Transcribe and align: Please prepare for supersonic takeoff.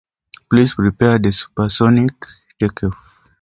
Please 0.49 0.73
prepare 0.73 1.19
for 1.19 1.31
supersonic 1.31 2.13
takeoff. 2.59 3.29